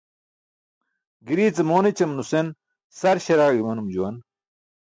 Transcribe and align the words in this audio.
Girii 1.25 1.51
ce 1.55 1.63
moon 1.69 1.85
ećam 1.91 2.11
nusen 2.15 2.47
sar 2.99 3.17
śaraaẏ 3.25 3.57
imanum 3.61 3.87
juwan. 3.93 4.15